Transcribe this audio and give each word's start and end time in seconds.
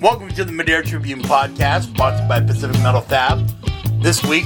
Welcome 0.00 0.28
to 0.28 0.44
the 0.44 0.52
Madera 0.52 0.84
Tribune 0.84 1.22
podcast, 1.22 1.92
sponsored 1.92 2.28
by 2.28 2.40
Pacific 2.40 2.80
Metal 2.82 3.00
Fab. 3.00 3.44
This 4.00 4.24
week 4.24 4.44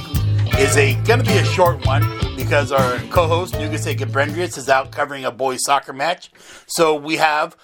is 0.57 0.75
a 0.77 0.95
going 1.03 1.19
to 1.19 1.25
be 1.25 1.37
a 1.37 1.45
short 1.45 1.85
one 1.85 2.01
because 2.35 2.71
our 2.71 2.97
co-host 3.11 3.53
Nugase 3.53 3.95
Gabrendrius 3.95 4.57
is 4.57 4.67
out 4.67 4.91
covering 4.91 5.25
a 5.25 5.31
boys 5.31 5.59
soccer 5.63 5.93
match. 5.93 6.31
So 6.65 6.95
we 6.95 7.17
have 7.17 7.55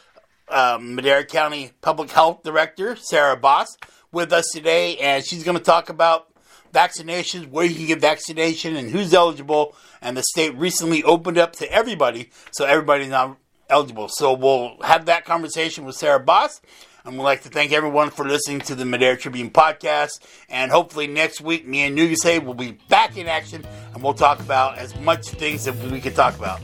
um, 0.49 0.94
Madera 0.94 1.25
County 1.25 1.71
Public 1.81 2.12
Health 2.12 2.44
Director 2.44 2.95
Sarah 2.95 3.36
Bosse 3.36 3.75
with 4.11 4.31
us 4.33 4.45
today, 4.53 4.97
and 4.97 5.25
she's 5.25 5.43
going 5.43 5.57
to 5.57 5.63
talk 5.63 5.89
about 5.89 6.27
vaccinations, 6.71 7.49
where 7.49 7.65
you 7.65 7.73
can 7.73 7.87
get 7.87 8.01
vaccination, 8.01 8.75
and 8.75 8.91
who's 8.91 9.15
eligible. 9.15 9.75
And 9.99 10.15
the 10.15 10.21
state 10.21 10.55
recently 10.55 11.03
opened 11.03 11.39
up 11.39 11.53
to 11.53 11.71
everybody, 11.71 12.29
so 12.51 12.65
everybody's 12.65 13.09
now 13.09 13.37
eligible. 13.67 14.09
So 14.09 14.33
we'll 14.33 14.77
have 14.83 15.07
that 15.07 15.25
conversation 15.25 15.85
with 15.85 15.95
Sarah 15.95 16.23
Bosse. 16.23 16.61
And 17.10 17.18
we'd 17.18 17.23
like 17.23 17.41
to 17.41 17.50
thank 17.50 17.71
everyone 17.71 18.12
for 18.12 18.23
listening 18.23 18.59
to 18.62 18.76
the 18.76 18.86
Madera 18.86 19.17
Tribune 19.17 19.50
podcast. 19.50 20.20
And 20.48 20.70
hopefully 20.70 21.08
next 21.08 21.41
week, 21.41 21.66
me 21.67 21.80
and 21.80 21.98
Nugase 21.98 22.45
will 22.45 22.54
be 22.54 22.73
back 22.88 23.17
in 23.17 23.26
action 23.27 23.66
and 23.95 24.04
we'll 24.04 24.13
talk 24.13 24.40
about 24.40 24.77
as 24.77 24.95
much 25.00 25.27
things 25.30 25.66
that 25.66 25.73
we 25.91 26.00
can 26.02 26.14
talk 26.14 26.38
about. 26.38 26.64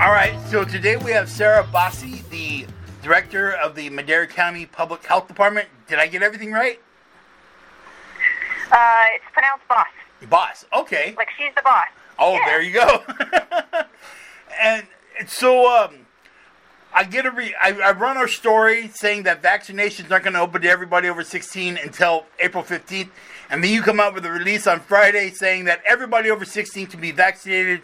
All 0.00 0.10
right, 0.10 0.34
so 0.48 0.64
today 0.64 0.96
we 0.96 1.12
have 1.12 1.30
Sarah 1.30 1.62
Bossi, 1.62 2.28
the 2.30 2.66
director 3.04 3.52
of 3.52 3.76
the 3.76 3.88
Madera 3.88 4.26
County 4.26 4.66
Public 4.66 5.04
Health 5.06 5.28
Department. 5.28 5.68
Did 5.86 6.00
I 6.00 6.08
get 6.08 6.24
everything 6.24 6.50
right? 6.50 6.80
Uh, 8.72 9.04
it's 9.14 9.24
pronounced 9.32 9.68
boss. 9.68 9.86
Boss, 10.28 10.64
okay. 10.76 11.14
Like 11.16 11.28
she's 11.38 11.54
the 11.54 11.62
boss. 11.62 11.86
Oh, 12.18 12.32
Yeah. 12.32 12.44
there 12.46 12.62
you 12.62 12.72
go. 12.72 13.04
and 14.60 14.84
so 15.28 15.68
um, 15.84 15.99
I 16.92 17.04
get 17.04 17.24
a 17.24 17.30
re- 17.30 17.54
I, 17.60 17.72
I 17.72 17.92
run 17.92 18.16
our 18.16 18.26
story 18.26 18.88
saying 18.88 19.22
that 19.22 19.42
vaccinations 19.42 20.10
aren't 20.10 20.24
going 20.24 20.34
to 20.34 20.40
open 20.40 20.62
to 20.62 20.68
everybody 20.68 21.08
over 21.08 21.22
16 21.22 21.78
until 21.78 22.26
April 22.40 22.64
15th, 22.64 23.10
and 23.48 23.62
then 23.62 23.72
you 23.72 23.82
come 23.82 24.00
out 24.00 24.14
with 24.14 24.26
a 24.26 24.30
release 24.30 24.66
on 24.66 24.80
Friday 24.80 25.30
saying 25.30 25.66
that 25.66 25.82
everybody 25.86 26.30
over 26.30 26.44
16 26.44 26.88
can 26.88 27.00
be 27.00 27.12
vaccinated. 27.12 27.80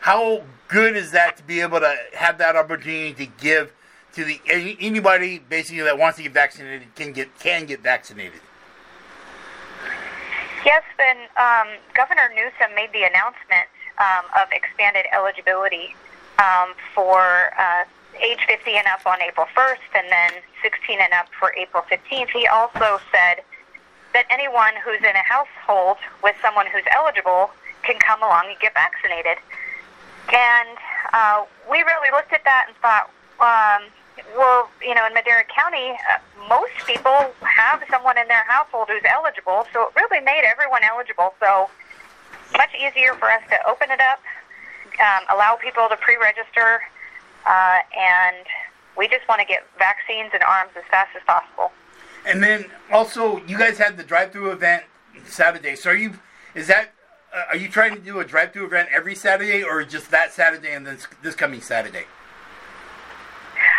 How 0.00 0.44
good 0.68 0.96
is 0.96 1.10
that 1.12 1.36
to 1.38 1.42
be 1.42 1.60
able 1.60 1.80
to 1.80 1.96
have 2.14 2.38
that 2.38 2.54
opportunity 2.54 3.12
to 3.14 3.26
give 3.42 3.72
to 4.12 4.24
the 4.24 4.40
anybody 4.46 5.40
basically 5.40 5.82
that 5.82 5.98
wants 5.98 6.18
to 6.18 6.22
get 6.22 6.32
vaccinated 6.32 6.94
can 6.94 7.12
get 7.12 7.36
can 7.40 7.66
get 7.66 7.80
vaccinated? 7.80 8.40
Yes, 10.64 10.82
then 10.96 11.16
um, 11.36 11.68
Governor 11.94 12.30
Newsom 12.34 12.74
made 12.74 12.92
the 12.92 13.02
announcement 13.02 13.68
um, 13.98 14.24
of 14.40 14.48
expanded 14.52 15.04
eligibility 15.12 15.94
um, 16.38 16.74
for 16.94 17.50
uh, 17.58 17.84
age 18.22 18.40
50 18.46 18.70
and 18.72 18.86
up 18.86 19.06
on 19.06 19.20
April 19.22 19.46
1st 19.56 19.90
and 19.94 20.06
then 20.10 20.42
16 20.62 20.98
and 21.00 21.12
up 21.12 21.28
for 21.38 21.52
April 21.56 21.82
15th. 21.90 22.30
He 22.30 22.46
also 22.46 23.00
said 23.10 23.42
that 24.12 24.26
anyone 24.30 24.72
who's 24.84 25.00
in 25.00 25.16
a 25.16 25.26
household 25.26 25.98
with 26.22 26.36
someone 26.40 26.66
who's 26.66 26.84
eligible 26.94 27.50
can 27.82 27.98
come 27.98 28.22
along 28.22 28.46
and 28.48 28.58
get 28.60 28.72
vaccinated. 28.74 29.38
And 30.32 30.78
uh, 31.12 31.44
we 31.70 31.82
really 31.82 32.10
looked 32.12 32.32
at 32.32 32.44
that 32.44 32.66
and 32.68 32.76
thought, 32.78 33.10
um, 33.42 33.90
well, 34.38 34.70
you 34.80 34.94
know, 34.94 35.06
in 35.06 35.12
Madera 35.12 35.44
County, 35.44 35.98
uh, 36.08 36.18
most 36.48 36.72
people 36.86 37.34
have 37.42 37.82
someone 37.90 38.16
in 38.16 38.28
their 38.28 38.44
household 38.44 38.88
who's 38.88 39.02
eligible, 39.04 39.66
so 39.72 39.88
it 39.88 39.92
really 39.96 40.24
made 40.24 40.44
everyone 40.46 40.82
eligible. 40.84 41.34
So 41.40 41.68
much 42.56 42.70
easier 42.74 43.14
for 43.14 43.30
us 43.30 43.42
to 43.50 43.58
open 43.68 43.90
it 43.90 44.00
up, 44.00 44.22
um, 45.02 45.26
allow 45.34 45.56
people 45.56 45.88
to 45.88 45.96
pre-register, 45.96 46.82
uh, 47.46 47.78
and 47.96 48.46
we 48.96 49.08
just 49.08 49.26
want 49.28 49.40
to 49.40 49.46
get 49.46 49.64
vaccines 49.78 50.30
in 50.34 50.42
arms 50.42 50.70
as 50.76 50.84
fast 50.90 51.10
as 51.16 51.22
possible. 51.26 51.72
And 52.26 52.42
then 52.42 52.66
also, 52.90 53.44
you 53.46 53.58
guys 53.58 53.78
had 53.78 53.96
the 53.96 54.02
drive-through 54.02 54.50
event 54.52 54.84
Saturday. 55.26 55.76
So 55.76 55.90
are 55.90 55.96
you? 55.96 56.14
Is 56.54 56.66
that? 56.68 56.92
Uh, 57.32 57.42
are 57.50 57.56
you 57.56 57.68
trying 57.68 57.94
to 57.94 58.00
do 58.00 58.20
a 58.20 58.24
drive-through 58.24 58.66
event 58.66 58.88
every 58.92 59.14
Saturday, 59.14 59.62
or 59.62 59.84
just 59.84 60.10
that 60.10 60.32
Saturday 60.32 60.72
and 60.72 60.86
then 60.86 60.98
this 61.22 61.34
coming 61.34 61.60
Saturday? 61.60 62.04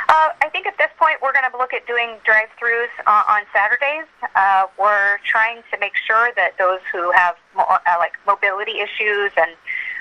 Uh, 0.08 0.30
I 0.42 0.50
think 0.50 0.68
at 0.68 0.78
this 0.78 0.92
point 1.00 1.18
we're 1.22 1.34
going 1.34 1.50
to 1.50 1.58
look 1.58 1.74
at 1.74 1.88
doing 1.88 2.18
drive-throughs 2.24 2.94
uh, 3.08 3.24
on 3.28 3.42
Saturdays. 3.52 4.06
Uh, 4.36 4.68
we're 4.78 5.18
trying 5.26 5.64
to 5.72 5.80
make 5.80 5.94
sure 6.06 6.32
that 6.36 6.58
those 6.58 6.80
who 6.92 7.12
have 7.12 7.36
mo- 7.56 7.66
uh, 7.68 7.80
like 7.98 8.14
mobility 8.28 8.80
issues 8.80 9.32
and 9.36 9.52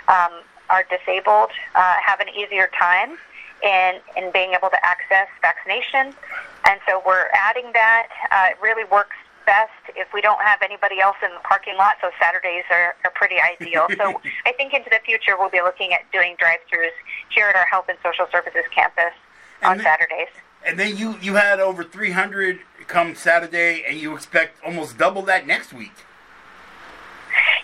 um, 0.08 0.42
are 0.68 0.84
disabled 0.90 1.50
uh, 1.74 1.96
have 2.04 2.20
an 2.20 2.28
easier 2.28 2.68
time 2.78 3.16
in 3.64 4.00
in 4.16 4.30
being 4.30 4.52
able 4.52 4.68
to 4.70 4.84
access 4.84 5.26
vaccination. 5.40 6.14
And 6.68 6.80
so 6.86 7.02
we're 7.04 7.28
adding 7.32 7.72
that. 7.72 8.08
Uh, 8.30 8.50
it 8.52 8.56
really 8.62 8.84
works 8.84 9.16
best 9.46 9.72
if 9.96 10.08
we 10.14 10.20
don't 10.20 10.40
have 10.40 10.60
anybody 10.62 11.00
else 11.00 11.16
in 11.22 11.30
the 11.30 11.40
parking 11.40 11.76
lot. 11.76 11.96
So 12.00 12.10
Saturdays 12.20 12.64
are, 12.70 12.96
are 13.04 13.10
pretty 13.14 13.36
ideal. 13.40 13.86
so 13.96 14.20
I 14.46 14.52
think 14.52 14.72
into 14.72 14.88
the 14.90 15.00
future 15.04 15.36
we'll 15.38 15.50
be 15.50 15.60
looking 15.60 15.92
at 15.92 16.10
doing 16.12 16.36
drive-throughs 16.38 16.96
here 17.30 17.48
at 17.48 17.56
our 17.56 17.66
Health 17.66 17.86
and 17.88 17.98
Social 18.02 18.26
Services 18.30 18.64
campus 18.74 19.12
on 19.62 19.78
then- 19.78 19.84
Saturdays. 19.84 20.28
And 20.66 20.78
then 20.78 20.96
you 20.96 21.18
you 21.20 21.34
had 21.34 21.60
over 21.60 21.84
300 21.84 22.60
come 22.86 23.14
Saturday, 23.14 23.84
and 23.86 23.98
you 23.98 24.14
expect 24.14 24.64
almost 24.64 24.96
double 24.96 25.20
that 25.22 25.46
next 25.46 25.74
week. 25.74 25.92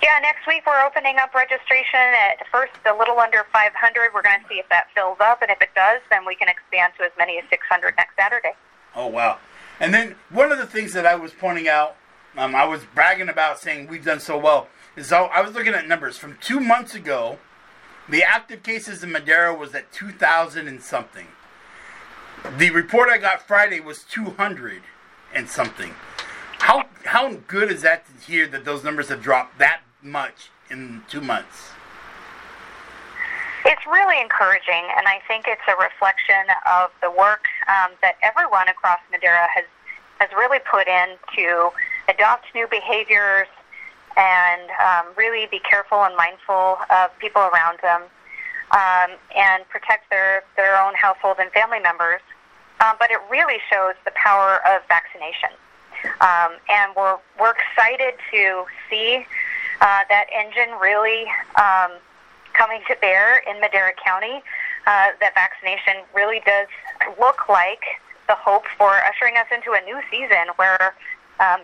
Yeah, 0.02 0.18
next 0.22 0.46
week 0.46 0.62
we're 0.66 0.82
opening 0.82 1.16
up 1.20 1.34
registration 1.34 2.00
at 2.00 2.46
first 2.50 2.72
a 2.86 2.96
little 2.96 3.18
under 3.18 3.44
500. 3.52 4.10
We're 4.14 4.22
going 4.22 4.40
to 4.40 4.48
see 4.48 4.54
if 4.54 4.66
that 4.70 4.86
fills 4.94 5.18
up, 5.20 5.42
and 5.42 5.50
if 5.50 5.60
it 5.60 5.68
does, 5.74 6.00
then 6.10 6.24
we 6.24 6.34
can 6.34 6.48
expand 6.48 6.94
to 6.98 7.04
as 7.04 7.12
many 7.18 7.36
as 7.36 7.44
600 7.50 7.94
next 7.98 8.16
Saturday. 8.16 8.52
Oh 8.96 9.08
wow! 9.08 9.38
And 9.78 9.92
then 9.92 10.16
one 10.30 10.50
of 10.52 10.58
the 10.58 10.66
things 10.66 10.94
that 10.94 11.04
I 11.04 11.16
was 11.16 11.32
pointing 11.32 11.68
out, 11.68 11.96
um, 12.38 12.54
I 12.54 12.64
was 12.64 12.80
bragging 12.94 13.28
about 13.28 13.58
saying 13.58 13.88
we've 13.88 14.04
done 14.04 14.20
so 14.20 14.38
well, 14.38 14.68
is 14.96 15.12
I 15.12 15.42
was 15.42 15.54
looking 15.54 15.74
at 15.74 15.86
numbers 15.86 16.16
from 16.16 16.38
two 16.40 16.60
months 16.60 16.94
ago. 16.94 17.38
The 18.08 18.24
active 18.24 18.62
cases 18.62 19.04
in 19.04 19.12
Madera 19.12 19.54
was 19.54 19.74
at 19.74 19.92
2,000 19.92 20.66
and 20.66 20.82
something. 20.82 21.28
The 22.58 22.70
report 22.70 23.08
I 23.08 23.18
got 23.18 23.46
Friday 23.46 23.78
was 23.78 24.02
200 24.02 24.82
and 25.32 25.48
something. 25.48 25.94
How 26.58 26.86
how 27.04 27.34
good 27.46 27.70
is 27.70 27.82
that 27.82 28.06
to 28.06 28.26
hear 28.26 28.46
that 28.48 28.64
those 28.64 28.82
numbers 28.82 29.10
have 29.10 29.22
dropped 29.22 29.58
that 29.58 29.82
much 30.02 30.50
in 30.70 31.02
two 31.08 31.20
months? 31.20 31.70
It's 33.66 33.84
really 33.86 34.20
encouraging, 34.20 34.88
and 34.96 35.06
I 35.06 35.20
think 35.28 35.44
it's 35.46 35.60
a 35.68 35.76
reflection 35.76 36.48
of 36.66 36.90
the 37.02 37.10
work 37.10 37.44
um, 37.68 37.92
that 38.00 38.16
everyone 38.22 38.68
across 38.68 39.00
Madera 39.10 39.46
has 39.54 39.64
has 40.18 40.28
really 40.36 40.58
put 40.70 40.86
in 40.86 41.16
to 41.34 41.70
adopt 42.08 42.44
new 42.54 42.66
behaviors 42.68 43.48
and 44.16 44.68
um, 44.84 45.06
really 45.16 45.46
be 45.50 45.60
careful 45.60 46.04
and 46.04 46.14
mindful 46.16 46.76
of 46.90 47.08
people 47.18 47.40
around 47.40 47.78
them 47.80 48.02
um, 48.72 49.16
and 49.36 49.68
protect 49.68 50.10
their 50.10 50.42
their 50.56 50.80
own 50.80 50.94
household 50.94 51.36
and 51.38 51.50
family 51.52 51.80
members. 51.80 52.20
Um, 52.80 52.96
but 52.98 53.10
it 53.10 53.20
really 53.30 53.58
shows 53.70 53.94
the 54.06 54.12
power 54.12 54.60
of 54.66 54.80
vaccination, 54.88 55.50
um, 56.20 56.56
and 56.70 56.92
we're 56.96 57.18
we're 57.38 57.52
excited 57.52 58.14
to 58.32 58.64
see 58.88 59.26
uh, 59.80 60.04
that 60.08 60.26
engine 60.34 60.78
really. 60.80 61.24
Um, 61.56 61.98
coming 62.60 62.80
to 62.88 62.96
bear 63.00 63.38
in 63.48 63.60
Madera 63.60 63.92
County. 64.04 64.42
Uh, 64.86 65.08
that 65.20 65.34
vaccination 65.34 66.04
really 66.14 66.40
does 66.44 66.68
look 67.18 67.48
like 67.48 67.82
the 68.28 68.34
hope 68.34 68.64
for 68.76 69.00
ushering 69.04 69.36
us 69.36 69.46
into 69.54 69.72
a 69.72 69.80
new 69.84 70.00
season 70.10 70.48
where 70.56 70.94
um, 71.40 71.60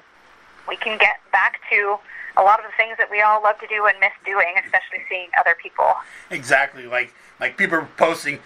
we 0.68 0.76
can 0.76 0.98
get 0.98 1.16
back 1.32 1.60
to 1.70 1.96
a 2.36 2.42
lot 2.42 2.58
of 2.58 2.66
the 2.66 2.72
things 2.76 2.96
that 2.98 3.10
we 3.10 3.22
all 3.22 3.42
love 3.42 3.58
to 3.60 3.66
do 3.66 3.86
and 3.86 3.98
miss 4.00 4.12
doing, 4.24 4.54
especially 4.64 4.98
seeing 5.08 5.28
other 5.38 5.56
people. 5.62 5.94
Exactly, 6.30 6.86
like 6.86 7.14
like 7.40 7.56
people 7.56 7.78
are 7.78 7.88
posting, 7.96 8.40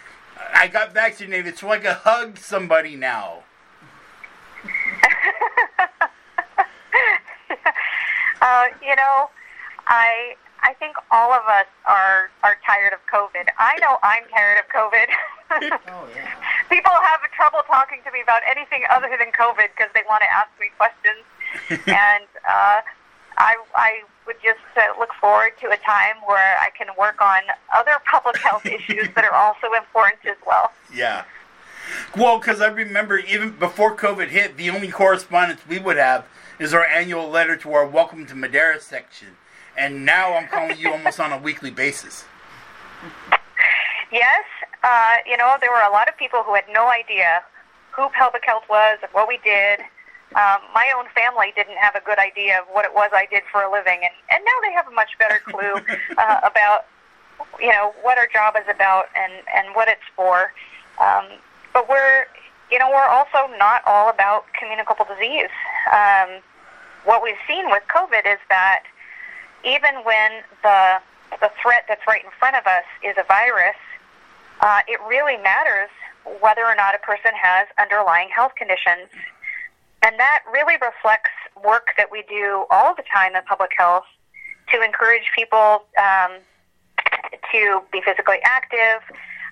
I 0.52 0.68
got 0.68 0.92
vaccinated 0.92 1.58
so 1.58 1.70
I 1.70 1.78
can 1.78 1.94
hug 1.94 2.38
somebody 2.38 2.96
now. 2.96 3.42
uh, 8.42 8.66
you 8.82 8.94
know, 8.94 9.30
I 9.90 10.36
I 10.62 10.74
think 10.74 10.96
all 11.10 11.32
of 11.32 11.42
us 11.50 11.66
are 11.84 12.30
are 12.42 12.56
tired 12.64 12.94
of 12.94 13.00
COVID. 13.12 13.50
I 13.58 13.76
know 13.80 13.98
I'm 14.02 14.22
tired 14.32 14.58
of 14.58 14.68
COVID. 14.70 15.08
Oh 15.52 16.06
yeah. 16.14 16.30
People 16.70 16.92
have 16.92 17.20
trouble 17.34 17.58
talking 17.66 17.98
to 18.04 18.12
me 18.12 18.20
about 18.22 18.40
anything 18.48 18.84
other 18.88 19.10
than 19.18 19.32
COVID 19.32 19.66
because 19.74 19.90
they 19.96 20.02
want 20.08 20.22
to 20.22 20.30
ask 20.32 20.48
me 20.60 20.70
questions, 20.78 21.26
and 21.88 22.24
uh, 22.48 22.80
I 23.36 23.56
I 23.74 24.02
would 24.28 24.36
just 24.44 24.60
uh, 24.76 24.96
look 24.96 25.10
forward 25.20 25.54
to 25.62 25.66
a 25.72 25.76
time 25.78 26.22
where 26.24 26.56
I 26.58 26.68
can 26.78 26.86
work 26.96 27.20
on 27.20 27.40
other 27.76 27.98
public 28.08 28.36
health 28.36 28.64
issues 28.78 29.08
that 29.16 29.24
are 29.24 29.34
also 29.34 29.74
important 29.76 30.24
as 30.24 30.36
well. 30.46 30.70
Yeah. 30.94 31.24
Well, 32.16 32.38
because 32.38 32.60
I 32.60 32.68
remember 32.68 33.18
even 33.18 33.50
before 33.58 33.96
COVID 33.96 34.28
hit, 34.28 34.56
the 34.56 34.70
only 34.70 34.88
correspondence 34.88 35.62
we 35.68 35.80
would 35.80 35.96
have 35.96 36.26
is 36.60 36.72
our 36.72 36.84
annual 36.84 37.28
letter 37.28 37.56
to 37.56 37.72
our 37.72 37.86
Welcome 37.86 38.24
to 38.26 38.36
Madera 38.36 38.80
section. 38.80 39.36
And 39.76 40.04
now 40.04 40.34
I'm 40.34 40.48
calling 40.48 40.78
you 40.78 40.90
almost 40.92 41.20
on 41.20 41.32
a 41.32 41.38
weekly 41.38 41.70
basis. 41.70 42.24
Yes, 44.12 44.44
uh, 44.82 45.16
you 45.26 45.36
know, 45.36 45.56
there 45.60 45.70
were 45.70 45.82
a 45.82 45.92
lot 45.92 46.08
of 46.08 46.16
people 46.16 46.42
who 46.42 46.54
had 46.54 46.64
no 46.72 46.88
idea 46.88 47.42
who 47.92 48.08
public 48.10 48.44
health 48.44 48.64
was 48.68 48.98
and 49.02 49.10
what 49.12 49.28
we 49.28 49.38
did. 49.44 49.80
Um, 50.34 50.62
my 50.74 50.92
own 50.96 51.06
family 51.14 51.52
didn't 51.56 51.76
have 51.76 51.94
a 51.96 52.00
good 52.00 52.18
idea 52.18 52.60
of 52.60 52.66
what 52.72 52.84
it 52.84 52.94
was 52.94 53.10
I 53.12 53.26
did 53.26 53.42
for 53.50 53.62
a 53.62 53.70
living, 53.70 53.98
and, 54.02 54.14
and 54.30 54.44
now 54.44 54.58
they 54.62 54.72
have 54.72 54.86
a 54.86 54.92
much 54.92 55.10
better 55.18 55.40
clue 55.44 55.74
uh, 56.18 56.40
about 56.42 56.86
you 57.58 57.68
know 57.68 57.94
what 58.02 58.18
our 58.18 58.28
job 58.32 58.54
is 58.56 58.68
about 58.72 59.06
and 59.16 59.32
and 59.54 59.74
what 59.74 59.88
it's 59.88 60.06
for. 60.14 60.52
Um, 61.00 61.26
but 61.72 61.88
we're 61.88 62.26
you 62.70 62.78
know 62.78 62.88
we're 62.90 63.08
also 63.10 63.50
not 63.58 63.82
all 63.86 64.08
about 64.08 64.44
communicable 64.58 65.04
disease. 65.04 65.50
Um, 65.92 66.40
what 67.04 67.22
we've 67.22 67.40
seen 67.48 67.68
with 67.70 67.82
COVID 67.88 68.22
is 68.30 68.38
that 68.50 68.84
even 69.64 69.94
when 70.04 70.42
the 70.62 70.98
the 71.40 71.50
threat 71.62 71.84
that's 71.88 72.02
right 72.08 72.24
in 72.24 72.30
front 72.38 72.56
of 72.56 72.66
us 72.66 72.84
is 73.04 73.14
a 73.16 73.24
virus, 73.24 73.78
uh, 74.60 74.80
it 74.88 74.98
really 75.08 75.36
matters 75.38 75.88
whether 76.40 76.64
or 76.64 76.74
not 76.74 76.94
a 76.94 76.98
person 76.98 77.32
has 77.34 77.68
underlying 77.78 78.28
health 78.34 78.52
conditions. 78.56 79.08
And 80.02 80.18
that 80.18 80.40
really 80.52 80.74
reflects 80.74 81.30
work 81.62 81.92
that 81.96 82.10
we 82.10 82.24
do 82.28 82.66
all 82.70 82.94
the 82.94 83.04
time 83.12 83.36
in 83.36 83.42
public 83.44 83.70
health 83.76 84.04
to 84.72 84.82
encourage 84.82 85.30
people 85.36 85.84
um, 85.96 86.40
to 87.52 87.82
be 87.92 88.00
physically 88.02 88.38
active 88.44 89.02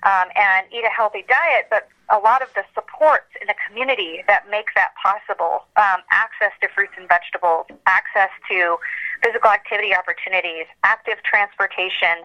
um, 0.04 0.28
and 0.36 0.66
eat 0.72 0.84
a 0.84 0.90
healthy 0.94 1.24
diet, 1.28 1.66
but 1.70 1.88
a 2.10 2.18
lot 2.18 2.40
of 2.40 2.48
the 2.54 2.64
supports 2.74 3.28
in 3.40 3.46
the 3.46 3.54
community 3.66 4.22
that 4.26 4.48
make 4.50 4.68
that 4.74 4.90
possible 4.96 5.64
um, 5.76 6.00
access 6.10 6.52
to 6.62 6.68
fruits 6.74 6.94
and 6.96 7.08
vegetables, 7.08 7.66
access 7.86 8.30
to 8.50 8.78
physical 9.22 9.50
activity 9.50 9.94
opportunities, 9.94 10.66
active 10.84 11.18
transportation 11.24 12.24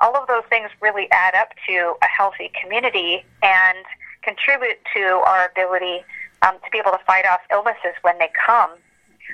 all 0.00 0.16
of 0.16 0.28
those 0.28 0.44
things 0.48 0.70
really 0.80 1.08
add 1.10 1.34
up 1.34 1.50
to 1.66 1.94
a 2.02 2.06
healthy 2.06 2.50
community 2.60 3.24
and 3.42 3.84
contribute 4.22 4.78
to 4.94 5.22
our 5.26 5.48
ability 5.48 6.04
um, 6.42 6.54
to 6.64 6.70
be 6.70 6.78
able 6.78 6.92
to 6.92 7.00
fight 7.06 7.24
off 7.26 7.40
illnesses 7.50 7.94
when 8.02 8.18
they 8.18 8.28
come. 8.34 8.70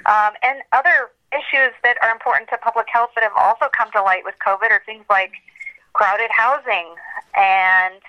Um, 0.07 0.33
and 0.43 0.63
other 0.73 1.11
issues 1.33 1.73
that 1.83 1.97
are 2.03 2.11
important 2.11 2.49
to 2.51 2.59
public 2.59 2.87
health 2.93 3.11
that 3.15 3.23
have 3.23 3.37
also 3.37 3.67
come 3.77 3.91
to 3.93 4.03
light 4.03 4.23
with 4.25 4.35
COVID 4.47 4.71
are 4.71 4.83
things 4.85 5.05
like 5.09 5.33
crowded 5.95 6.31
housing 6.31 6.95
and 7.37 8.01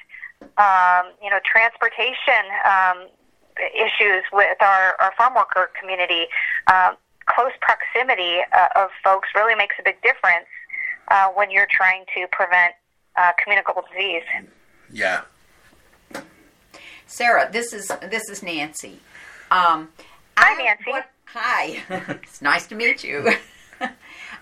um, 0.58 1.12
you 1.24 1.30
know 1.30 1.40
transportation 1.46 2.44
um, 2.68 3.08
issues 3.74 4.24
with 4.32 4.58
our, 4.62 4.96
our 5.00 5.14
farm 5.18 5.36
worker 5.36 5.70
community. 5.80 6.28
Um, 6.68 6.96
close 7.26 7.52
proximity 7.62 8.40
uh, 8.52 8.68
of 8.76 8.90
folks 9.04 9.30
really 9.36 9.56
makes 9.56 9.76
a 9.80 9.84
big 9.84 10.02
difference 10.02 10.48
uh, 11.10 11.28
when 11.30 11.52
you're 11.52 11.68
trying 11.70 12.06
to 12.16 12.28
prevent 12.32 12.74
uh, 13.16 13.32
communicable 13.42 13.84
disease. 13.92 14.24
Yeah. 14.92 15.22
Sarah, 17.06 17.50
this 17.52 17.74
is 17.74 17.92
this 18.10 18.30
is 18.30 18.42
Nancy. 18.42 19.00
Um, 19.52 19.90
hi, 20.36 20.60
I, 20.60 20.64
Nancy. 20.64 20.92
What, 20.92 21.10
hi. 21.26 21.84
it's 22.24 22.42
nice 22.42 22.66
to 22.68 22.76
meet 22.76 23.04
you. 23.04 23.28
um, 23.82 23.92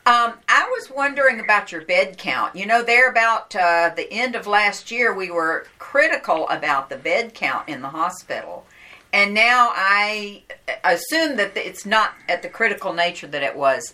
I 0.05 0.69
was 0.77 0.89
wondering 0.89 1.41
about 1.41 1.71
your 1.71 1.81
bed 1.81 2.17
count. 2.17 2.55
You 2.55 2.65
know, 2.65 2.81
there 2.81 3.09
about 3.09 3.53
uh, 3.55 3.91
the 3.95 4.11
end 4.11 4.35
of 4.35 4.47
last 4.47 4.89
year, 4.91 5.13
we 5.13 5.31
were 5.31 5.67
critical 5.79 6.47
about 6.47 6.89
the 6.89 6.95
bed 6.95 7.33
count 7.33 7.67
in 7.67 7.81
the 7.81 7.89
hospital. 7.89 8.65
And 9.13 9.33
now 9.33 9.71
I 9.73 10.43
assume 10.83 11.35
that 11.37 11.55
it's 11.57 11.85
not 11.85 12.13
at 12.29 12.41
the 12.41 12.49
critical 12.49 12.93
nature 12.93 13.27
that 13.27 13.43
it 13.43 13.55
was 13.55 13.93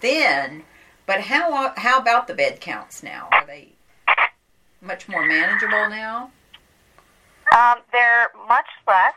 then. 0.00 0.64
But 1.06 1.22
how 1.22 1.74
how 1.76 1.98
about 1.98 2.26
the 2.28 2.34
bed 2.34 2.60
counts 2.60 3.02
now? 3.02 3.28
Are 3.30 3.44
they 3.44 3.72
much 4.80 5.08
more 5.08 5.26
manageable 5.26 5.90
now? 5.90 6.30
Um, 7.54 7.78
they're 7.92 8.30
much 8.48 8.68
less. 8.88 9.14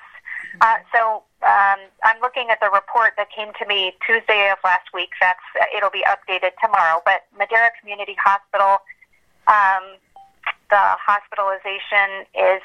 Uh, 0.59 0.75
so 0.93 1.23
um, 1.43 1.79
I'm 2.03 2.19
looking 2.21 2.49
at 2.49 2.59
the 2.59 2.69
report 2.69 3.13
that 3.17 3.27
came 3.31 3.53
to 3.59 3.65
me 3.67 3.93
Tuesday 4.05 4.49
of 4.51 4.57
last 4.63 4.87
week. 4.93 5.09
That's 5.21 5.39
uh, 5.59 5.65
it'll 5.75 5.91
be 5.91 6.03
updated 6.03 6.51
tomorrow. 6.61 7.01
But 7.05 7.25
Madera 7.37 7.69
Community 7.79 8.15
Hospital, 8.21 8.79
um, 9.47 9.95
the 10.69 10.97
hospitalization 10.99 12.25
is 12.35 12.61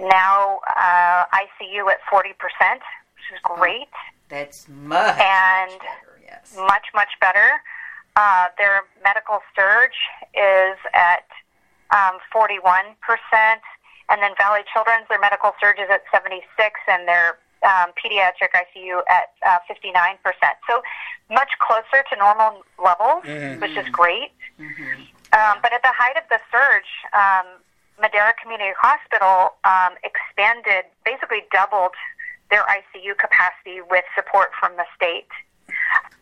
now 0.00 0.60
uh, 0.76 1.24
ICU 1.32 1.90
at 1.90 1.98
40 2.10 2.30
percent, 2.38 2.82
which 3.14 3.28
is 3.34 3.40
great. 3.42 3.88
Oh, 3.92 4.12
that's 4.28 4.68
much 4.68 5.18
and 5.20 5.70
much 5.70 5.80
better, 5.80 6.20
yes. 6.24 6.54
much 6.56 6.86
much 6.94 7.12
better. 7.20 7.60
Uh, 8.16 8.48
their 8.58 8.82
medical 9.04 9.40
surge 9.56 9.96
is 10.34 10.76
at 10.92 11.24
um, 11.92 12.18
41%, 12.34 12.92
and 14.10 14.22
then 14.22 14.32
Valley 14.36 14.60
Children's, 14.72 15.08
their 15.08 15.20
medical 15.20 15.52
surge 15.60 15.78
is 15.78 15.88
at 15.90 16.02
76, 16.12 16.44
and 16.88 17.08
their 17.08 17.38
um, 17.62 17.92
pediatric 17.96 18.52
ICU 18.52 19.00
at 19.08 19.32
uh, 19.46 19.58
59%. 19.70 20.18
So 20.68 20.82
much 21.30 21.50
closer 21.60 22.04
to 22.10 22.16
normal 22.18 22.62
levels, 22.82 23.24
mm-hmm. 23.24 23.60
which 23.60 23.76
is 23.76 23.88
great. 23.90 24.32
Mm-hmm. 24.58 25.08
Um, 25.32 25.58
but 25.62 25.72
at 25.72 25.80
the 25.80 25.92
height 25.96 26.16
of 26.16 26.24
the 26.28 26.40
surge, 26.52 26.92
um, 27.14 27.61
Madera 28.02 28.34
Community 28.42 28.74
Hospital 28.76 29.54
um, 29.64 29.94
expanded, 30.02 30.90
basically 31.06 31.46
doubled 31.52 31.94
their 32.50 32.66
ICU 32.68 33.16
capacity 33.16 33.80
with 33.80 34.04
support 34.14 34.50
from 34.58 34.76
the 34.76 34.84
state 34.94 35.30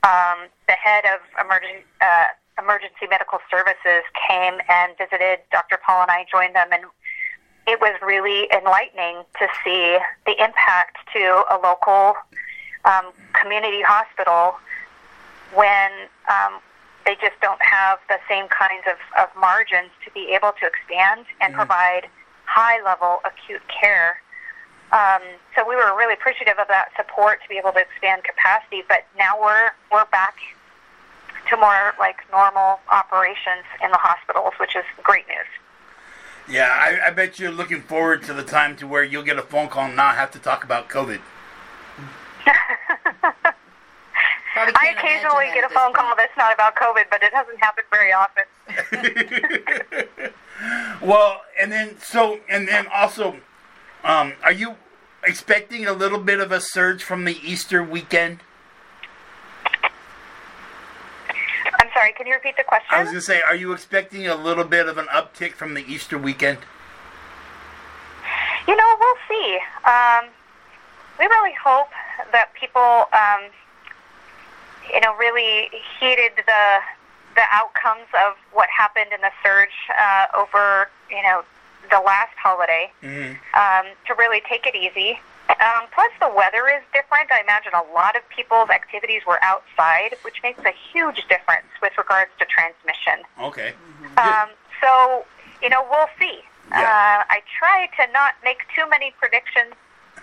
um, 0.03 0.49
the 0.67 0.73
head 0.75 1.05
of 1.05 1.21
emergency, 1.44 1.85
uh, 2.00 2.27
emergency 2.59 3.06
medical 3.09 3.38
services 3.50 4.05
came 4.29 4.61
and 4.69 4.97
visited. 4.97 5.41
Dr. 5.53 5.79
Paul 5.85 6.03
and 6.03 6.11
I 6.11 6.27
joined 6.31 6.55
them, 6.55 6.69
and 6.73 6.85
it 7.67 7.81
was 7.81 7.99
really 8.03 8.49
enlightening 8.53 9.25
to 9.38 9.47
see 9.65 9.99
the 10.26 10.33
impact 10.43 10.97
to 11.12 11.44
a 11.50 11.56
local 11.62 12.15
um, 12.85 13.12
community 13.33 13.83
hospital 13.83 14.56
when 15.55 15.91
um, 16.29 16.61
they 17.05 17.14
just 17.17 17.38
don't 17.41 17.62
have 17.62 17.99
the 18.08 18.19
same 18.29 18.47
kinds 18.49 18.85
of, 18.87 18.99
of 19.19 19.29
margins 19.38 19.91
to 20.05 20.11
be 20.12 20.32
able 20.35 20.52
to 20.61 20.67
expand 20.67 21.26
and 21.41 21.52
mm-hmm. 21.52 21.61
provide 21.61 22.08
high 22.44 22.82
level 22.82 23.20
acute 23.25 23.62
care 23.69 24.20
um, 24.93 25.23
so 25.55 25.67
we 25.69 25.76
were 25.76 25.94
really 25.97 26.14
appreciative 26.14 26.58
of 26.58 26.67
that 26.69 26.88
support 26.97 27.41
to 27.43 27.49
be 27.49 27.56
able 27.58 27.73
to 27.73 27.79
expand 27.79 28.25
capacity. 28.25 28.82
But 28.88 29.06
now 29.17 29.41
we're 29.41 29.70
we're 29.93 30.06
back 30.06 30.35
to 31.49 31.56
more 31.56 31.94
like 31.99 32.19
normal 32.32 32.81
operations 32.91 33.64
in 33.82 33.91
the 33.91 33.99
hospitals, 33.99 34.55
which 34.58 34.75
is 34.75 34.85
great 35.02 35.26
news. 35.29 35.47
Yeah, 36.49 36.69
I, 36.69 37.08
I 37.08 37.11
bet 37.11 37.38
you're 37.38 37.52
looking 37.52 37.82
forward 37.82 38.25
to 38.25 38.32
the 38.32 38.43
time 38.43 38.75
to 38.76 38.87
where 38.87 39.05
you'll 39.05 39.23
get 39.23 39.38
a 39.38 39.43
phone 39.43 39.69
call 39.69 39.85
and 39.85 39.94
not 39.94 40.17
have 40.17 40.32
to 40.32 40.41
talk 40.41 40.64
about 40.64 40.88
COVID. 40.88 41.20
I 44.69 44.95
occasionally 44.97 45.47
get 45.55 45.64
a 45.64 45.75
phone 45.75 45.93
call 45.93 46.14
that's 46.17 46.37
not 46.37 46.52
about 46.52 46.76
COVID, 46.76 47.05
but 47.11 47.23
it 47.23 47.33
doesn't 47.33 47.59
happen 47.59 47.85
very 47.90 48.12
often. 48.12 48.45
well, 51.07 51.43
and 51.61 51.73
then 51.73 51.99
so, 52.00 52.40
and 52.49 52.69
then 52.69 52.87
also, 52.93 53.37
um, 54.05 54.35
are 54.43 54.52
you 54.52 54.76
expecting 55.25 55.87
a 55.87 55.93
little 55.93 56.19
bit 56.19 56.40
of 56.40 56.52
a 56.52 56.61
surge 56.61 57.02
from 57.02 57.25
the 57.25 57.38
Easter 57.43 57.83
weekend? 57.83 58.40
I'm 61.81 61.88
sorry, 61.95 62.12
can 62.12 62.26
you 62.26 62.35
repeat 62.35 62.57
the 62.57 62.64
question? 62.64 62.88
I 62.90 63.00
was 63.00 63.09
going 63.09 63.19
to 63.19 63.23
say, 63.23 63.40
are 63.40 63.55
you 63.55 63.73
expecting 63.73 64.26
a 64.26 64.35
little 64.35 64.64
bit 64.64 64.88
of 64.88 64.99
an 64.99 65.07
uptick 65.07 65.52
from 65.52 65.75
the 65.75 65.85
Easter 65.87 66.19
weekend? 66.19 66.59
You 68.69 68.76
know, 68.76 68.97
we'll 68.99 69.17
see. 69.29 69.59
Um, 69.85 70.26
we 71.19 71.26
really 71.26 71.55
hope 71.62 71.90
that 72.33 72.52
people, 72.55 73.07
um, 73.12 73.50
you 74.92 75.00
know, 75.00 75.14
really 75.16 75.70
heeded 75.99 76.32
the 76.47 76.78
the 77.35 77.42
outcomes 77.52 78.09
of 78.26 78.35
what 78.52 78.68
happened 78.68 79.12
in 79.14 79.20
the 79.20 79.30
surge 79.42 79.70
uh, 79.97 80.26
over, 80.37 80.90
you 81.11 81.23
know, 81.23 81.42
the 81.90 82.00
last 82.00 82.35
holiday 82.37 82.90
mm-hmm. 83.02 83.32
um, 83.54 83.92
to 84.06 84.14
really 84.14 84.42
take 84.49 84.66
it 84.66 84.75
easy. 84.75 85.18
Um, 85.49 85.87
plus, 85.92 86.11
the 86.20 86.28
weather 86.28 86.68
is 86.68 86.82
different. 86.92 87.30
I 87.30 87.40
imagine 87.40 87.73
a 87.75 87.82
lot 87.92 88.16
of 88.16 88.23
people's 88.28 88.70
activities 88.70 89.23
were 89.26 89.42
outside, 89.42 90.14
which 90.23 90.42
makes 90.42 90.61
a 90.64 90.73
huge 90.92 91.26
difference 91.28 91.66
with 91.82 91.92
regards 91.99 92.30
to 92.38 92.47
transmission. 92.47 93.26
Okay. 93.40 93.75
Mm-hmm. 93.75 94.18
Um, 94.18 94.49
so, 94.80 95.25
you 95.62 95.68
know, 95.68 95.87
we'll 95.90 96.11
see. 96.18 96.40
Yeah. 96.70 96.80
Uh, 96.80 97.25
I 97.28 97.42
try 97.59 97.88
to 97.99 98.12
not 98.12 98.35
make 98.44 98.59
too 98.76 98.88
many 98.88 99.12
predictions, 99.18 99.75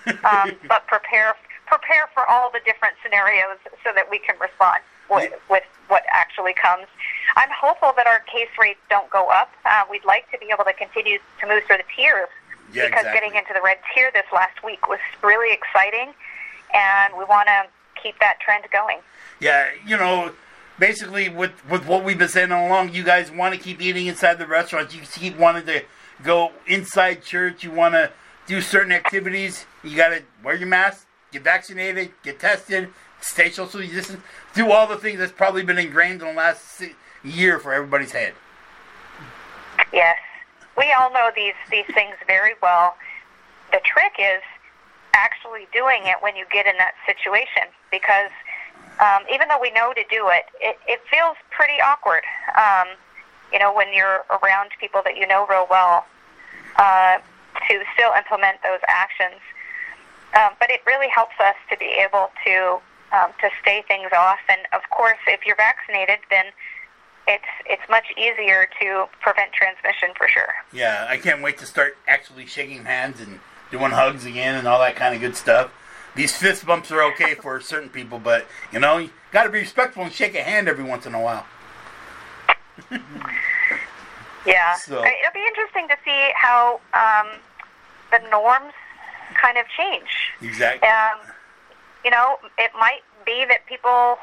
um, 0.24 0.56
but 0.68 0.88
prepare 0.88 1.36
prepare 1.68 2.10
for 2.14 2.28
all 2.30 2.52
the 2.52 2.60
different 2.66 2.96
scenarios 3.04 3.58
so 3.84 3.92
that 3.94 4.10
we 4.10 4.20
can 4.20 4.36
respond 4.40 4.82
with, 5.10 5.32
with 5.50 5.64
what 5.88 6.04
actually 6.12 6.54
comes. 6.54 6.88
I'm 7.36 7.50
hopeful 7.50 7.94
that 7.96 8.08
our 8.08 8.20
case 8.22 8.50
rates 8.60 8.80
don't 8.90 9.10
go 9.10 9.28
up. 9.30 9.52
Uh, 9.66 9.84
we'd 9.90 10.06
like 10.06 10.30
to 10.32 10.38
be 10.38 10.48
able 10.52 10.66
to 10.66 10.74
continue 10.74 11.20
to 11.40 11.48
move 11.48 11.64
through 11.66 11.78
the 11.78 11.90
tiers 11.96 12.28
yeah, 12.74 12.86
because 12.86 13.06
exactly. 13.06 13.14
getting 13.14 13.38
into 13.38 13.54
the 13.54 13.62
red 13.62 13.78
tier 13.94 14.12
this 14.14 14.26
last 14.34 14.64
week 14.64 14.90
was 14.90 15.00
really 15.24 15.54
exciting, 15.54 16.14
and 16.74 17.14
we 17.18 17.24
want 17.24 17.48
to 17.48 17.68
keep 18.02 18.20
that 18.20 18.40
trend 18.40 18.66
going. 18.72 18.98
Yeah, 19.40 19.70
you 19.86 19.96
know, 19.96 20.34
basically 20.80 21.30
with 21.30 21.52
with 21.70 21.88
what 21.88 22.04
we've 22.04 22.18
been 22.18 22.28
saying 22.28 22.52
all 22.52 22.68
along, 22.68 22.94
you 22.94 23.04
guys 23.04 23.32
want 23.32 23.56
to 23.56 23.60
keep 23.60 23.82
eating 23.82 24.08
inside 24.08 24.40
the 24.40 24.48
restaurants. 24.48 24.94
You 24.94 25.02
keep 25.02 25.38
wanting 25.38 25.66
to 25.68 25.84
go 26.24 26.52
inside 26.66 27.24
church. 27.24 27.64
You 27.64 27.72
want 27.72 27.94
to 27.94 28.12
do 28.48 28.62
certain 28.62 28.92
activities, 28.92 29.66
you 29.84 29.96
got 29.96 30.10
to 30.10 30.24
wear 30.44 30.56
your 30.56 30.68
mask, 30.68 31.06
get 31.32 31.44
vaccinated, 31.44 32.12
get 32.24 32.40
tested, 32.40 32.90
stay 33.22 33.50
social 33.50 33.82
distance, 33.82 34.22
do 34.54 34.72
all 34.72 34.88
the 34.88 34.98
things 34.98 35.20
that's 35.20 35.32
probably 35.32 35.64
been 35.64 35.78
ingrained 35.78 36.22
in 36.22 36.28
the 36.28 36.34
last 36.34 36.82
year 37.24 37.60
for 37.60 37.74
everybody's 37.74 38.12
head. 38.12 38.34
Yes, 39.94 40.18
we 40.78 40.94
all 41.00 41.12
know 41.12 41.32
these 41.36 41.54
these 41.70 41.86
things 41.94 42.16
very 42.26 42.54
well. 42.62 42.96
The 43.72 43.80
trick 43.86 44.14
is 44.20 44.42
actually 45.14 45.68
doing 45.74 46.02
it 46.04 46.18
when 46.22 46.36
you 46.36 46.46
get 46.52 46.66
in 46.66 46.78
that 46.78 46.94
situation, 47.06 47.64
because 47.92 48.32
um, 49.00 49.24
even 49.34 49.48
though 49.48 49.60
we 49.60 49.72
know 49.72 49.94
to 49.94 50.04
do 50.10 50.30
it, 50.30 50.46
it, 50.62 50.78
it 50.88 51.00
feels 51.10 51.36
pretty 51.52 51.80
awkward. 51.82 52.24
Um, 52.58 52.88
you 53.52 53.60
know, 53.60 53.74
when 53.74 53.94
you're 53.94 54.26
around 54.30 54.72
people 54.80 55.02
that 55.06 55.16
you 55.18 55.28
know 55.28 55.46
real 55.48 55.68
well, 55.70 56.06
uh, 56.78 57.18
to 57.68 57.84
still 57.94 58.12
implement 58.16 58.62
those 58.64 58.80
actions. 58.88 59.42
Um, 60.36 60.52
but 60.60 60.70
it 60.70 60.82
really 60.86 61.08
helps 61.10 61.40
us 61.40 61.56
to 61.70 61.78
be 61.78 61.86
able 61.86 62.30
to 62.46 62.80
um, 63.12 63.32
to 63.42 63.50
stay 63.62 63.84
things 63.88 64.10
off. 64.16 64.40
And 64.50 64.60
of 64.74 64.82
course, 64.90 65.18
if 65.28 65.46
you're 65.46 65.56
vaccinated, 65.56 66.20
then 66.30 66.46
it's 67.28 67.46
it's 67.66 67.82
much 67.90 68.06
easier 68.18 68.68
to 68.82 69.06
prevent 69.22 69.54
transmission 69.54 70.10
for 70.18 70.28
sure. 70.28 70.54
Yeah, 70.74 71.06
I 71.10 71.18
can't 71.18 71.42
wait 71.42 71.58
to 71.60 71.66
start 71.66 71.98
actually 72.08 72.46
shaking 72.46 72.86
hands 72.86 73.20
and 73.22 73.40
doing 73.72 73.92
hugs 73.92 74.26
again 74.26 74.56
and 74.56 74.68
all 74.68 74.80
that 74.80 74.96
kind 74.96 75.16
of 75.16 75.22
good 75.22 75.36
stuff. 75.36 75.72
These 76.16 76.36
fist 76.36 76.66
bumps 76.66 76.92
are 76.92 77.04
okay 77.14 77.36
for 77.36 77.60
certain 77.74 77.90
people, 77.90 78.20
but 78.20 78.46
you 78.72 78.80
know, 78.80 78.98
you 78.98 79.10
got 79.32 79.44
to 79.44 79.50
be 79.50 79.60
respectful 79.60 80.04
and 80.04 80.12
shake 80.12 80.36
a 80.36 80.44
hand 80.44 80.68
every 80.68 80.84
once 80.84 81.06
in 81.06 81.14
a 81.16 81.22
while. 81.22 81.46
Yeah, 84.46 84.76
So- 84.76 85.00
Uh, 85.00 85.06
it'll 85.06 85.34
be 85.34 85.46
interesting 85.46 85.88
to 85.90 85.98
see 86.06 86.30
how 86.36 86.80
um, 86.94 87.28
the 88.12 88.20
norms 88.30 88.72
kind 89.36 89.58
of 89.58 89.66
change. 89.76 90.32
Exactly. 90.42 90.88
Um, 90.88 91.20
you 92.04 92.12
know, 92.12 92.38
it 92.58 92.72
might 92.80 93.02
be 93.26 93.46
that 93.50 93.66
people, 93.66 94.18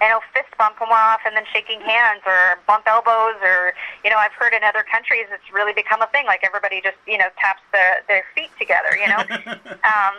you 0.00 0.08
know, 0.08 0.20
fist 0.34 0.48
bump 0.58 0.78
them 0.78 0.88
off 0.90 1.20
and 1.24 1.36
then 1.36 1.44
shaking 1.52 1.80
hands 1.80 2.20
or 2.26 2.58
bump 2.66 2.86
elbows 2.86 3.36
or, 3.42 3.72
you 4.04 4.10
know, 4.10 4.16
I've 4.18 4.32
heard 4.32 4.52
in 4.52 4.62
other 4.62 4.82
countries 4.84 5.26
it's 5.30 5.52
really 5.52 5.72
become 5.72 6.02
a 6.02 6.06
thing. 6.08 6.26
Like 6.26 6.40
everybody 6.44 6.80
just, 6.82 6.96
you 7.06 7.16
know, 7.16 7.28
taps 7.40 7.62
their, 7.72 8.02
their 8.08 8.24
feet 8.34 8.50
together, 8.58 8.96
you 8.96 9.08
know. 9.08 9.18
um, 9.84 10.14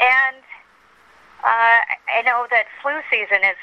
and 0.00 0.42
uh, 1.42 1.80
I 2.14 2.22
know 2.24 2.46
that 2.50 2.66
flu 2.80 2.92
season 3.10 3.42
is, 3.42 3.56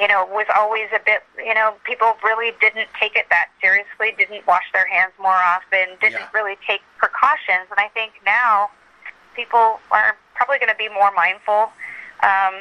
you 0.00 0.08
know, 0.08 0.24
was 0.24 0.46
always 0.56 0.88
a 0.94 1.00
bit, 1.04 1.22
you 1.36 1.52
know, 1.52 1.74
people 1.84 2.16
really 2.24 2.52
didn't 2.60 2.88
take 2.98 3.14
it 3.16 3.26
that 3.30 3.48
seriously, 3.60 4.14
didn't 4.16 4.46
wash 4.46 4.64
their 4.72 4.86
hands 4.86 5.12
more 5.20 5.36
often, 5.36 5.88
didn't 6.00 6.20
Yeah. 6.20 6.28
really 6.32 6.56
take 6.66 6.80
precautions. 6.96 7.68
And 7.70 7.78
I 7.78 7.88
think 7.88 8.12
now 8.24 8.70
people 9.38 9.78
are 9.92 10.16
probably 10.34 10.58
going 10.58 10.68
to 10.68 10.76
be 10.76 10.88
more 10.88 11.12
mindful, 11.14 11.70
um, 12.26 12.54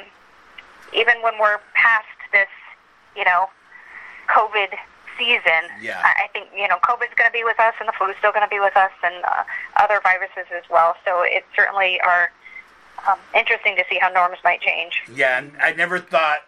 even 0.93 1.15
when 1.23 1.33
we're 1.39 1.57
past 1.73 2.05
this, 2.31 2.47
you 3.15 3.25
know, 3.25 3.49
COVID 4.29 4.77
season. 5.17 5.65
Yeah. 5.81 5.99
I, 6.03 6.25
I 6.25 6.27
think 6.31 6.49
you 6.55 6.67
know 6.67 6.77
COVID's 6.83 7.17
going 7.17 7.27
to 7.27 7.33
be 7.33 7.43
with 7.43 7.59
us, 7.59 7.73
and 7.79 7.89
the 7.89 7.93
flu's 7.97 8.15
still 8.19 8.31
going 8.31 8.45
to 8.45 8.49
be 8.49 8.59
with 8.59 8.77
us, 8.77 8.91
and 9.03 9.15
uh, 9.25 9.43
other 9.77 9.99
viruses 10.03 10.45
as 10.55 10.63
well. 10.69 10.95
So 11.03 11.23
it 11.23 11.45
certainly 11.55 11.99
are 12.01 12.31
um, 13.09 13.17
interesting 13.33 13.75
to 13.77 13.83
see 13.89 13.97
how 13.97 14.09
norms 14.09 14.37
might 14.43 14.61
change. 14.61 15.01
Yeah, 15.11 15.39
and 15.39 15.53
I 15.59 15.73
never 15.73 15.97
thought 15.97 16.45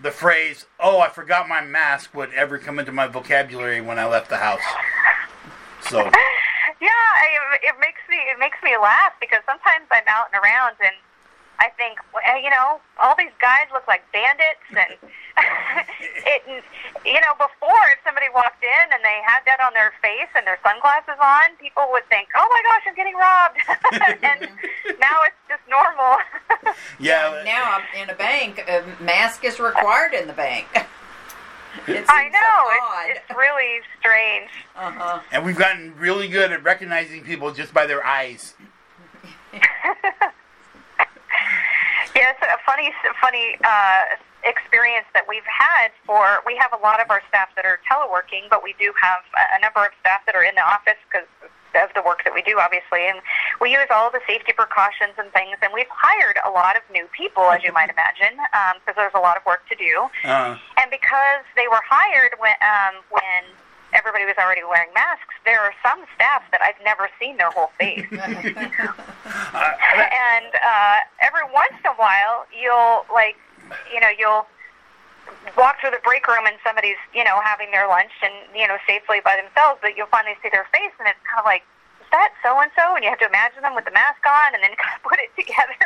the 0.00 0.12
phrase 0.12 0.66
"Oh, 0.78 1.00
I 1.00 1.08
forgot 1.08 1.48
my 1.48 1.60
mask" 1.60 2.14
would 2.14 2.32
ever 2.34 2.58
come 2.58 2.78
into 2.78 2.92
my 2.92 3.08
vocabulary 3.08 3.80
when 3.80 3.98
I 3.98 4.06
left 4.06 4.30
the 4.30 4.38
house. 4.38 4.62
So 5.82 6.08
Yeah, 6.82 6.90
I, 6.90 7.62
it 7.62 7.78
makes 7.78 8.02
me 8.10 8.18
it 8.26 8.42
makes 8.42 8.58
me 8.58 8.74
laugh 8.74 9.14
because 9.22 9.46
sometimes 9.46 9.86
I'm 9.94 10.02
out 10.10 10.34
and 10.34 10.42
around 10.42 10.74
and 10.82 10.98
I 11.62 11.70
think, 11.78 12.02
eh, 12.26 12.42
you 12.42 12.50
know, 12.50 12.82
all 12.98 13.14
these 13.16 13.30
guys 13.40 13.70
look 13.72 13.86
like 13.86 14.02
bandits, 14.10 14.66
and 14.74 14.98
it, 16.26 16.64
you 17.06 17.20
know, 17.22 17.34
before 17.38 17.78
if 17.94 18.02
somebody 18.04 18.26
walked 18.34 18.64
in 18.64 18.86
and 18.90 18.98
they 19.04 19.22
had 19.22 19.46
that 19.46 19.62
on 19.62 19.72
their 19.72 19.94
face 20.02 20.26
and 20.34 20.44
their 20.44 20.58
sunglasses 20.66 21.14
on, 21.22 21.54
people 21.60 21.86
would 21.92 22.02
think, 22.08 22.28
oh 22.34 22.48
my 22.50 22.62
gosh, 22.66 22.82
I'm 22.90 22.96
getting 22.98 23.14
robbed, 23.14 23.58
and 24.26 24.40
now 24.98 25.22
it's 25.22 25.38
just 25.46 25.62
normal. 25.70 26.18
yeah, 26.98 27.42
Now 27.46 27.78
I'm 27.78 28.02
in 28.02 28.10
a 28.10 28.16
bank. 28.18 28.58
A 28.66 28.82
mask 29.00 29.44
is 29.44 29.60
required 29.60 30.14
in 30.14 30.26
the 30.26 30.34
bank. 30.34 30.66
It 31.86 32.04
I 32.08 32.28
know 32.28 32.38
so 32.38 32.84
odd. 32.84 33.10
it's, 33.10 33.20
it's 33.28 33.38
really 33.38 33.80
strange. 33.98 34.50
uh-huh. 34.76 35.20
and 35.32 35.44
we've 35.44 35.56
gotten 35.56 35.94
really 35.96 36.28
good 36.28 36.52
at 36.52 36.62
recognizing 36.62 37.22
people 37.24 37.52
just 37.52 37.72
by 37.74 37.86
their 37.86 38.04
eyes. 38.04 38.54
Yes, 42.14 42.36
a 42.42 42.58
funny, 42.68 42.92
funny 43.20 43.56
uh, 43.64 44.02
experience 44.44 45.06
that 45.14 45.24
we've 45.26 45.46
had 45.48 45.88
for. 46.04 46.42
We 46.44 46.56
have 46.60 46.72
a 46.72 46.80
lot 46.82 47.00
of 47.00 47.08
our 47.10 47.22
staff 47.28 47.48
that 47.56 47.64
are 47.64 47.80
teleworking, 47.88 48.50
but 48.50 48.62
we 48.62 48.74
do 48.78 48.92
have 49.00 49.24
a, 49.32 49.56
a 49.56 49.60
number 49.60 49.80
of 49.80 49.92
staff 50.00 50.20
that 50.26 50.34
are 50.34 50.44
in 50.44 50.54
the 50.54 50.60
office 50.62 51.00
because 51.08 51.26
of 51.74 51.90
the 51.94 52.02
work 52.02 52.22
that 52.24 52.34
we 52.34 52.42
do, 52.42 52.58
obviously. 52.60 53.08
And 53.08 53.20
we 53.60 53.72
use 53.72 53.86
all 53.90 54.10
the 54.10 54.20
safety 54.26 54.52
precautions 54.52 55.14
and 55.18 55.30
things. 55.32 55.56
And 55.62 55.72
we've 55.72 55.88
hired 55.90 56.38
a 56.44 56.50
lot 56.50 56.76
of 56.76 56.82
new 56.92 57.06
people, 57.16 57.44
as 57.50 57.62
you 57.64 57.72
might 57.72 57.90
imagine, 57.96 58.36
because 58.80 58.96
there's 58.96 59.14
a 59.14 59.20
lot 59.20 59.36
of 59.36 59.44
work 59.46 59.66
to 59.68 59.74
do. 59.76 60.08
Uh, 60.24 60.56
And 60.80 60.90
because 60.90 61.44
they 61.56 61.68
were 61.68 61.80
hired 61.88 62.32
when 62.38 62.54
um, 62.60 62.94
when 63.10 63.44
everybody 63.92 64.24
was 64.24 64.34
already 64.38 64.62
wearing 64.64 64.88
masks, 64.94 65.34
there 65.44 65.60
are 65.60 65.74
some 65.82 66.04
staff 66.14 66.42
that 66.50 66.62
I've 66.62 66.80
never 66.84 67.08
seen 67.20 67.36
their 67.36 67.50
whole 67.50 67.70
face. 67.78 68.06
uh, 68.12 68.16
and 68.24 68.32
uh, 70.56 70.96
every 71.20 71.44
once 71.52 71.74
in 71.84 71.90
a 71.90 71.94
while, 71.96 72.46
you'll 72.56 73.04
like, 73.12 73.36
you 73.92 74.00
know, 74.00 74.08
you'll 74.18 74.46
walk 75.56 75.80
through 75.80 75.90
the 75.90 76.02
break 76.04 76.26
room 76.26 76.46
and 76.46 76.56
somebody's, 76.64 77.00
you 77.14 77.24
know, 77.24 77.40
having 77.44 77.70
their 77.70 77.88
lunch 77.88 78.12
and 78.22 78.34
you 78.54 78.66
know 78.66 78.78
safely 78.86 79.20
by 79.24 79.36
themselves, 79.36 79.78
but 79.82 79.96
you'll 79.96 80.10
finally 80.10 80.36
see 80.42 80.48
their 80.50 80.66
face, 80.72 80.92
and 80.98 81.08
it's 81.08 81.20
kind 81.26 81.38
of 81.38 81.44
like, 81.44 81.62
is 82.00 82.08
that 82.10 82.32
so 82.42 82.58
and 82.60 82.70
so? 82.76 82.94
And 82.94 83.04
you 83.04 83.10
have 83.10 83.18
to 83.20 83.28
imagine 83.28 83.62
them 83.62 83.74
with 83.74 83.84
the 83.84 83.94
mask 83.94 84.22
on, 84.26 84.54
and 84.54 84.62
then 84.62 84.70
kind 84.82 84.94
of 84.96 85.02
put 85.02 85.18
it 85.18 85.30
together. 85.36 85.80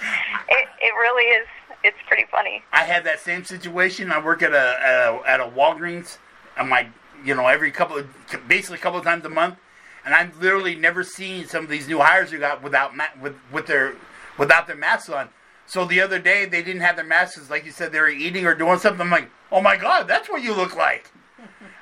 it 0.48 0.68
it 0.80 0.92
really 0.94 1.26
is. 1.32 1.46
It's 1.82 1.98
pretty 2.08 2.26
funny. 2.30 2.62
I 2.72 2.84
had 2.84 3.04
that 3.04 3.20
same 3.20 3.44
situation. 3.44 4.12
I 4.12 4.20
work 4.20 4.42
at 4.42 4.52
a, 4.52 4.76
at 4.82 4.96
a 5.08 5.22
at 5.26 5.40
a 5.40 5.48
Walgreens. 5.48 6.18
I'm 6.56 6.68
like, 6.68 6.88
you 7.24 7.34
know, 7.34 7.46
every 7.46 7.70
couple 7.70 7.96
of 7.96 8.06
basically 8.48 8.76
a 8.76 8.80
couple 8.80 8.98
of 8.98 9.04
times 9.04 9.24
a 9.24 9.30
month, 9.30 9.56
and 10.04 10.14
I've 10.14 10.40
literally 10.40 10.74
never 10.74 11.04
seen 11.04 11.46
some 11.46 11.64
of 11.64 11.70
these 11.70 11.88
new 11.88 12.00
hires 12.00 12.30
who 12.30 12.38
got 12.38 12.62
without 12.62 12.92
with 13.20 13.36
with 13.50 13.66
their 13.66 13.94
without 14.36 14.66
their 14.66 14.76
masks 14.76 15.08
on. 15.08 15.30
So 15.70 15.84
the 15.84 16.00
other 16.00 16.18
day 16.18 16.46
they 16.46 16.62
didn't 16.64 16.82
have 16.82 16.96
their 16.96 17.04
masks. 17.04 17.48
Like 17.48 17.64
you 17.64 17.70
said, 17.70 17.92
they 17.92 18.00
were 18.00 18.08
eating 18.08 18.44
or 18.44 18.56
doing 18.56 18.80
something. 18.80 19.02
I'm 19.02 19.10
like, 19.10 19.30
oh 19.52 19.60
my 19.62 19.76
god, 19.76 20.08
that's 20.08 20.28
what 20.28 20.42
you 20.42 20.52
look 20.52 20.74
like. 20.76 21.08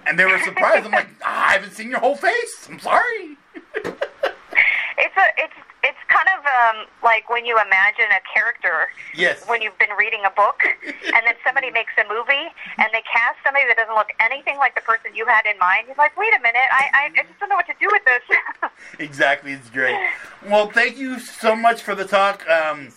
And 0.06 0.18
they 0.18 0.26
were 0.26 0.38
surprised. 0.44 0.84
I'm 0.84 0.92
like, 0.92 1.08
ah, 1.24 1.48
I 1.48 1.52
haven't 1.54 1.72
seen 1.72 1.88
your 1.88 1.98
whole 2.00 2.14
face. 2.14 2.68
I'm 2.68 2.78
sorry. 2.80 3.38
It's 5.00 5.16
a 5.16 5.26
it's 5.38 5.54
it's 5.84 5.98
kind 6.08 6.28
of 6.36 6.44
um, 6.44 6.86
like 7.02 7.30
when 7.30 7.46
you 7.46 7.54
imagine 7.56 8.04
a 8.12 8.20
character 8.34 8.88
Yes. 9.14 9.42
when 9.46 9.62
you've 9.62 9.78
been 9.78 9.94
reading 9.98 10.20
a 10.26 10.30
book 10.30 10.60
and 10.84 11.22
then 11.24 11.34
somebody 11.42 11.70
makes 11.70 11.92
a 11.96 12.06
movie 12.12 12.52
and 12.76 12.88
they 12.92 13.00
cast 13.10 13.38
somebody 13.42 13.64
that 13.68 13.76
doesn't 13.78 13.94
look 13.94 14.08
anything 14.20 14.58
like 14.58 14.74
the 14.74 14.82
person 14.82 15.14
you 15.14 15.24
had 15.24 15.46
in 15.46 15.58
mind. 15.58 15.86
You're 15.86 15.96
like, 15.96 16.14
wait 16.18 16.34
a 16.36 16.42
minute, 16.42 16.68
I, 16.72 16.90
I, 16.92 17.04
I 17.20 17.22
just 17.22 17.38
don't 17.40 17.48
know 17.48 17.56
what 17.56 17.66
to 17.68 17.74
do 17.80 17.88
with 17.90 18.04
this. 18.04 18.20
Exactly. 19.00 19.52
It's 19.52 19.70
great. 19.70 19.96
Well, 20.46 20.70
thank 20.70 20.98
you 20.98 21.18
so 21.20 21.54
much 21.56 21.82
for 21.82 21.94
the 21.94 22.04
talk. 22.04 22.46
Um. 22.48 22.88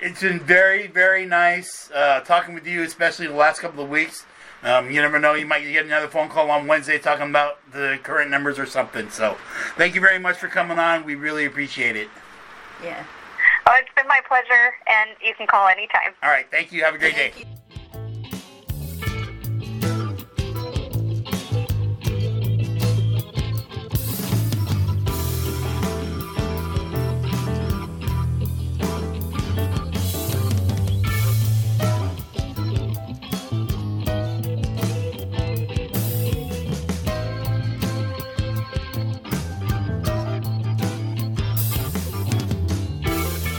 It's 0.00 0.20
been 0.20 0.40
very, 0.40 0.86
very 0.86 1.26
nice 1.26 1.90
uh, 1.92 2.20
talking 2.20 2.54
with 2.54 2.66
you, 2.66 2.82
especially 2.82 3.26
the 3.26 3.34
last 3.34 3.60
couple 3.60 3.82
of 3.82 3.90
weeks. 3.90 4.24
Um, 4.62 4.90
you 4.90 5.00
never 5.00 5.18
know, 5.18 5.34
you 5.34 5.46
might 5.46 5.62
get 5.62 5.86
another 5.86 6.08
phone 6.08 6.28
call 6.28 6.50
on 6.50 6.66
Wednesday 6.66 6.98
talking 6.98 7.28
about 7.30 7.58
the 7.72 7.98
current 8.02 8.30
numbers 8.30 8.58
or 8.58 8.66
something. 8.66 9.08
So, 9.10 9.36
thank 9.76 9.94
you 9.94 10.00
very 10.00 10.18
much 10.18 10.36
for 10.36 10.48
coming 10.48 10.78
on. 10.78 11.04
We 11.04 11.14
really 11.14 11.44
appreciate 11.44 11.94
it. 11.94 12.08
Yeah. 12.82 13.04
oh, 13.66 13.74
it's 13.76 13.90
been 13.96 14.08
my 14.08 14.20
pleasure, 14.26 14.74
and 14.88 15.10
you 15.22 15.34
can 15.34 15.46
call 15.46 15.68
anytime. 15.68 16.14
All 16.22 16.30
right, 16.30 16.46
thank 16.50 16.72
you. 16.72 16.82
Have 16.82 16.94
a 16.94 16.98
great 16.98 17.14
day. 17.14 17.32
You. 17.38 17.57